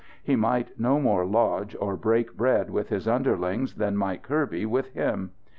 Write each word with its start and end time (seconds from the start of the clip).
He 0.23 0.35
might 0.35 0.79
no 0.79 0.99
more 0.99 1.27
lodge 1.27 1.75
or 1.79 1.95
break 1.95 2.35
bread 2.35 2.71
with 2.71 2.89
his 2.89 3.07
underlings 3.07 3.75
than 3.75 3.95
might 3.97 4.23
Kirby 4.23 4.65
with 4.65 4.87
him. 4.93 5.29